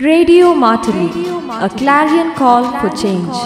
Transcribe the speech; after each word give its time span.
Radio 0.00 0.54
Martini, 0.54 1.08
a 1.66 1.68
clarion 1.68 2.34
call 2.34 2.64
for 2.80 2.90
change. 2.96 3.36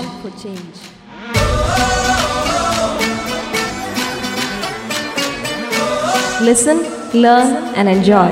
Listen, 6.41 6.79
learn, 7.15 7.75
and 7.75 7.89
enjoy. 7.89 8.31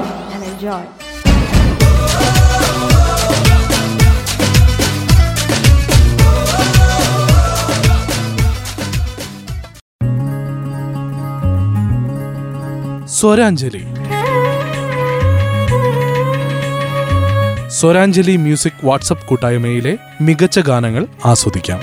സ്വരാഞ്ജലി 13.19 13.83
Swaranjali 17.80 18.36
music 18.38 18.86
WhatsApp 18.86 19.28
കൂട്ടായ്മയിലെ 19.28 19.98
മികച്ച 20.22 20.60
ഗാനങ്ങൾ 20.60 21.08
ആസ്വദിക്കാം. 21.26 21.80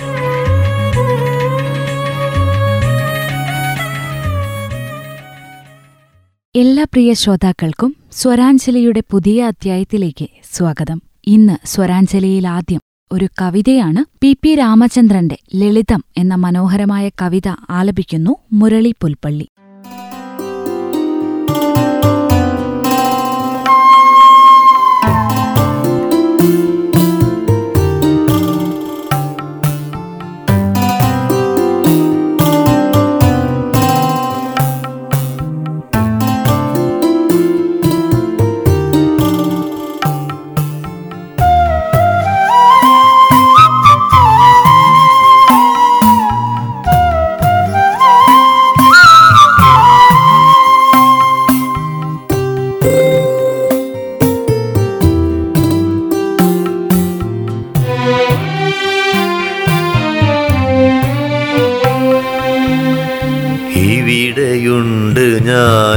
എല്ലാ 6.57 6.83
പ്രിയ 6.83 7.13
ശ്രോതാക്കൾക്കും 7.13 7.97
സ്വരാഞ്ജലിയുടെ 8.13 9.03
പുതിയ 9.11 9.45
അധ്യായത്തിലേക്ക് 9.45 10.29
സ്വാഗതം. 10.53 11.03
ഇന്ന് 11.27 11.67
സ്വരാഞ്ജലിയിൽ 11.67 12.49
ആദ്യം 12.49 12.81
ഒരു 13.13 13.29
കവിതയാണ് 13.43 14.05
പി 14.21 14.37
പി 14.43 14.55
രാമചന്ദ്രന്റെ 14.55 15.37
ലളിതം 15.55 16.05
എന്ന 16.17 16.35
മനോഹരമായ 16.35 17.09
കവിത 17.23 17.49
ആലപിക്കുന്നു 17.71 18.37
മുരളി 18.53 18.95
പുൽപ്പള്ളി. 19.03 19.49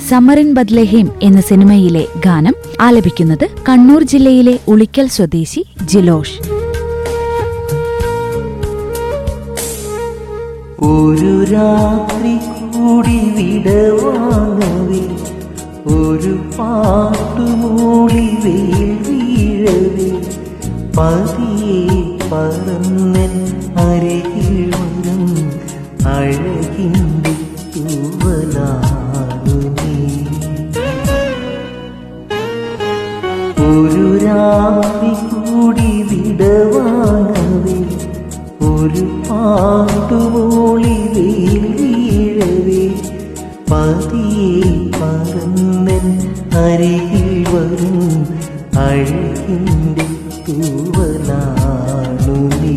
സമറിൻ 0.08 0.54
ബദ്ലഹേം 0.54 1.10
എന്ന 1.22 1.40
സിനിമയിലെ 1.40 2.06
ഗാനം 2.26 2.54
ആലപിക്കുന്നത് 2.80 3.50
കണ്ണൂർ 3.68 4.02
ജില്ലയിലെ 4.02 4.58
ഉളിക്കൽ 4.68 5.06
സ്വദേശി 5.08 5.64
ജിലോഷ്. 5.84 6.36
ഒരു 10.80 11.44
രാത്രി 11.52 12.34
കൂടി 12.72 13.18
വിടവാങ്ങവേ 13.36 15.02
ഒരു 15.86 16.34
പാട്ടുമൂളി 16.58 18.28
വെയിൽ 18.44 18.90
വീഴവേ 19.08 20.10
പതിയെ 20.96 22.00
പറന്നൻ 22.32 23.34
അരികിൽ 23.76 24.21
അഴകിന്റെ 49.52 50.06
തൂവലാണു 50.46 52.36
നീ. 52.60 52.76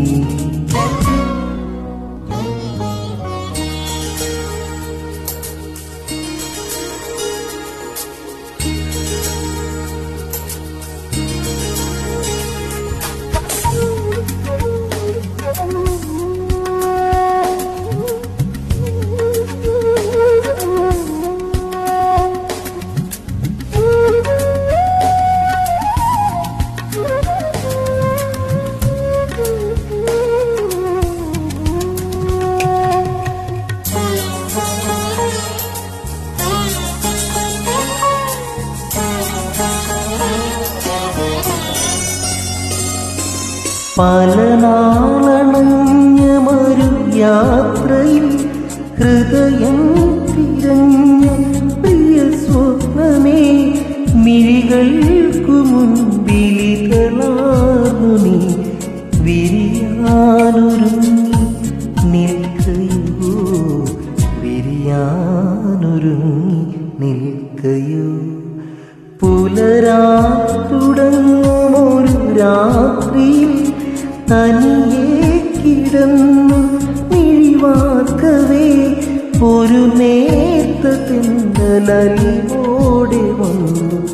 തെന്നലലിവോടെ 81.76 83.18
വന്നു. 83.18 84.08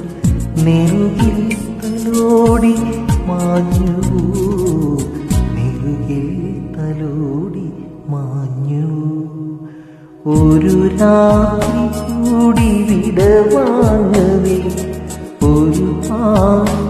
നെറുകിൽ 0.63 1.55
തലോടി 1.83 2.75
മാഞ്ഞു. 3.25 4.01
നെറുകിൽ 5.55 6.55
തലോടി 6.77 7.69
മാഞ്ഞു. 8.09 8.87
ഒരു 10.29 10.87
രാത്രി 10.87 11.87
കൂടി 11.87 12.83
വിടവാങ്ങവേ. 12.83 14.61
ഒരു 15.47 16.01
പാട്ടുമൂളി 16.09 16.80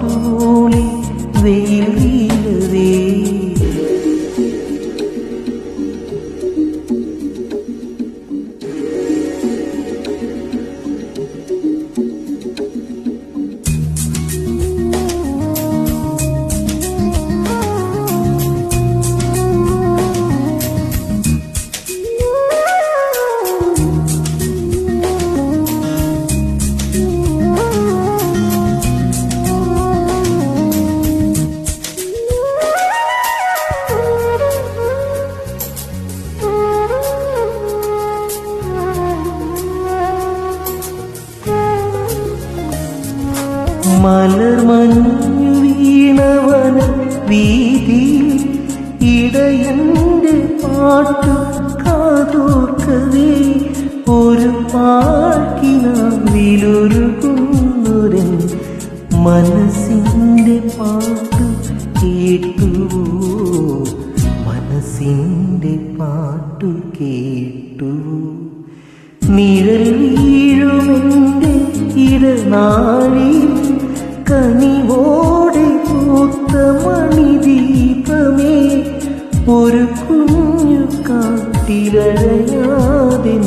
പാട്ടു 50.92 51.34
കാതോർക്കവേ 51.82 53.30
ഒരു 54.14 54.50
പാട്ടിനുരുകുന്നുരൻ 57.12 58.30
മനസ്സിന്റെ 59.26 60.56
പാട്ടു 60.78 61.46
കേട്ടുവോ? 62.00 63.04
മനസ്സിന്റെ 64.48 65.74
പാട്ടു 66.00 66.72
കേട്ടുവോ? 66.98 68.20
നിഴൽ 69.36 69.86
വീഴുമെന്റെ 70.16 71.54
ഇടനാഴി 72.08 73.32
കനിവോടെ 74.32 75.68
പൂത്ത 75.88 76.52
മണിദീപമേ 76.86 78.58
ഒരു 79.54 79.86
കുഞ്ഞു 80.00 80.41
നിൻ 83.24 83.44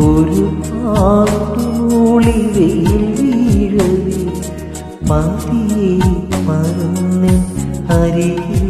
ഒരു 0.06 0.44
പാട്ടുമൂളി 0.66 2.38
വെയിൽ 2.56 3.04
വീഴവേ 3.20 4.20
പതിയെ 5.10 5.92
പറന്ന് 6.48 7.34
അരികിൽ 7.98 8.65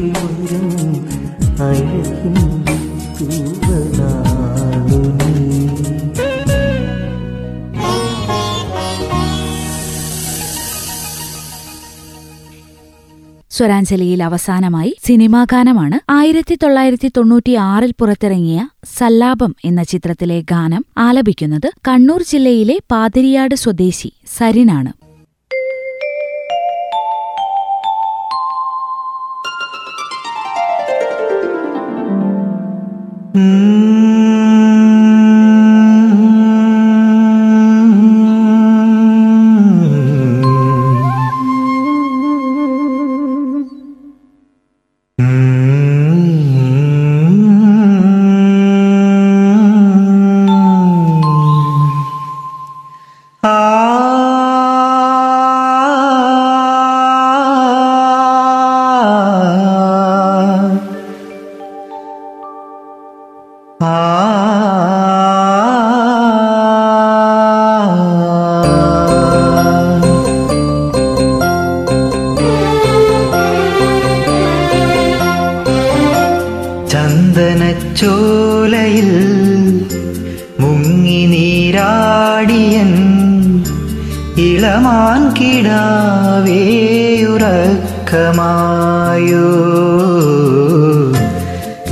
സ്വരാഞ്ജലിയിൽ 13.55 14.21
അവസാനമായി 14.24 14.91
സിനിമാഗാനമാണ് 15.05 15.97
ആയിരത്തി 16.12 16.55
തൊള്ളായിരത്തി 16.55 17.09
തൊണ്ണൂറ്റി 17.17 17.53
ആറിൽ 17.65 17.93
പുറത്തിറങ്ങിയ 18.00 18.62
സല്ലാപം 18.93 19.53
എന്ന 19.65 19.83
ചിത്രത്തിലെ 19.85 20.39
ഗാനം 20.51 20.83
ആലപിക്കുന്നത് 21.00 21.69
കണ്ണൂർ 21.88 22.24
ജില്ലയിലെ 22.29 22.77
പാതിരിയാട് 22.91 23.57
സ്വദേശി 23.57 24.12
സരിനാണ് 24.38 24.93
Mm-hmm. 33.35 34.04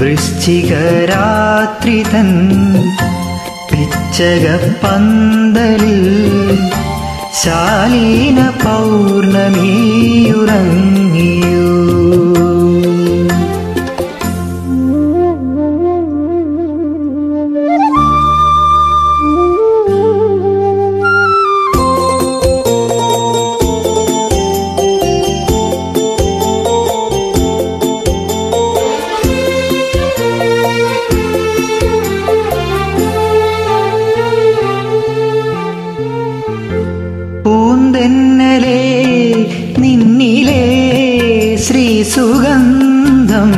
വൃശ്ചികരാത്രി 0.06 1.94
തൻ 2.08 2.30
പിച്ചക 3.70 4.46
പന്തലിൽ 4.82 6.02
ശാലീന 7.42 8.40
പൗർണമിയുറങ്ങിയോ 8.64 9.64
സുഗന്ധം 42.04 43.52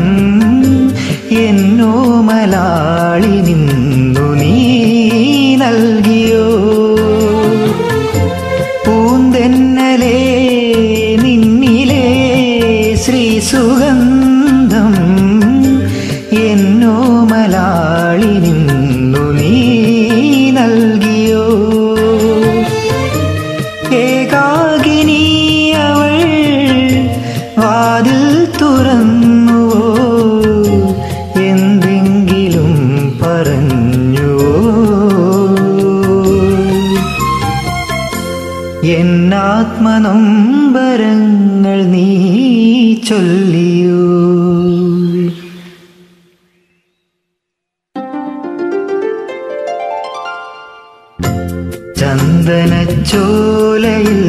എന്നോ 1.39 1.91
മലാളി 2.21 3.34
ചന്ദനച്ചോലയിൽ 52.47 54.19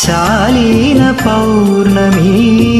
ശാലീന 0.02 1.00
പൗർണമിയുറങ്ങിയോ 1.24 2.71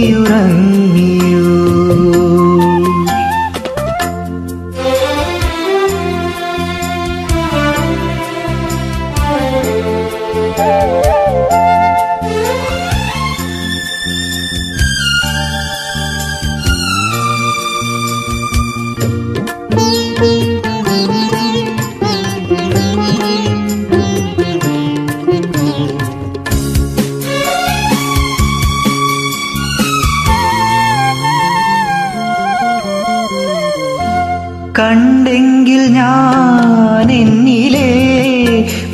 കണ്ടെങ്കിൽ 34.78 35.82
ഞാൻ 35.96 37.08
എന്നിലെ 37.20 37.88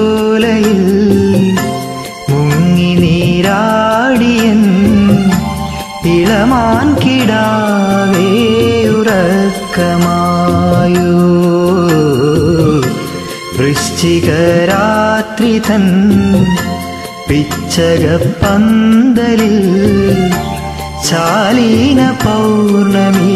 ചന്ദനച്ചോലയിൽ 0.07 0.81
മുങ്ങി 2.29 2.91
നീരാടിയൻ 3.01 4.61
ഇളമാൻ 6.13 6.87
കിടാവേ 7.03 8.27
ഉറക്കമായോ 8.97 10.03
വൃശ്ചികരാത്രി 13.57 15.53
തൻ 15.67 15.85
പിച്ചക 17.29 18.03
പന്തലിൽ 18.41 19.57
ശാലീന 21.07 22.01
പൗർണമി 22.23 23.33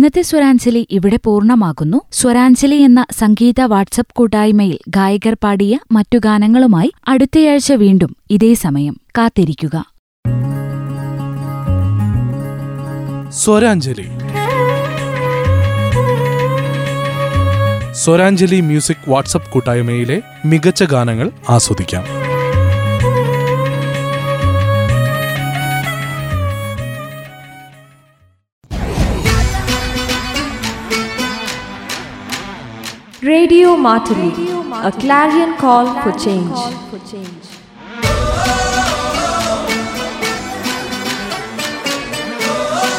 ഇന്നത്തെ 0.00 0.22
സ്വരാഞ്ജലി 0.22 0.86
ഇവിടെ 0.90 1.18
പൂർണമാകുന്നു. 1.24 2.00
സ്വരാഞ്ജലി 2.12 2.74
എന്ന 2.74 3.06
സംഗീത 3.18 3.60
വാട്സപ്പ് 3.60 4.14
കൂട്ടായ്മയിൽ 4.14 4.78
ഗായകർ 4.88 5.36
പാടിയ 5.42 5.78
മറ്റു 5.92 6.18
ഗാനങ്ങളുമായി 6.18 6.92
അടുത്തയാഴ്ച 7.08 7.72
വീണ്ടും 7.72 8.16
ഇതേ 8.30 8.54
സമയം 8.54 9.00
കാത്തിരിക്കുക. 9.18 9.84
സ്വരാഞ്ജലി. 13.28 14.06
സ്വരാഞ്ജലി 17.92 18.60
മ്യൂസിക് 18.60 19.10
വാട്സപ്പ് 19.10 19.52
കൂട്ടായ്മയിലെ 19.52 20.22
മികച്ച 20.46 20.82
ഗാനങ്ങൾ 20.82 21.30
ആസ്വദിക്കാം. 21.48 22.19
Radio 33.30 33.76
Martini, 33.76 34.32
a 34.88 34.90
clarion 34.90 35.56
call 35.56 35.86
for 36.02 36.10
change. 36.18 36.58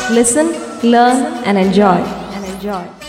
Listen, 0.10 0.48
learn, 0.90 1.44
and 1.44 1.58
enjoy. 1.58 3.01